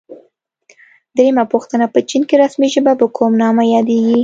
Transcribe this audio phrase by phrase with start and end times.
[1.17, 4.17] درېمه پوښتنه: په چین کې رسمي ژبه په کوم نامه یادیږي؟